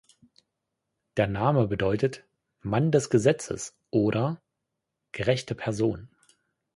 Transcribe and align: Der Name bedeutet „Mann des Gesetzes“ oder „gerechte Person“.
Der 1.15 1.27
Name 1.27 1.67
bedeutet 1.67 2.23
„Mann 2.61 2.91
des 2.91 3.11
Gesetzes“ 3.11 3.77
oder 3.91 4.41
„gerechte 5.11 5.53
Person“. 5.53 6.09